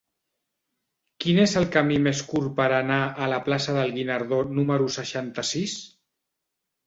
[1.25, 5.77] Quin és el camí més curt per anar a la plaça del Guinardó número seixanta-sis?